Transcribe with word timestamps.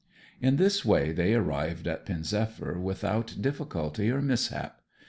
In 0.41 0.55
this 0.55 0.83
way 0.83 1.11
they 1.11 1.35
arrived 1.35 1.87
at 1.87 2.07
Pen 2.07 2.23
zephyr 2.23 2.79
without 2.79 3.35
difficulty 3.39 4.09
or 4.09 4.19
mishap. 4.19 4.81